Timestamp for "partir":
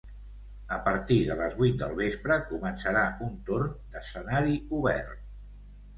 0.87-1.17